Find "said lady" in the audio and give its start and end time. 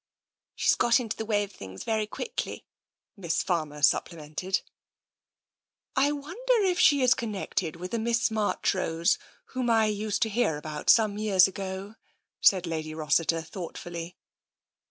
12.41-12.95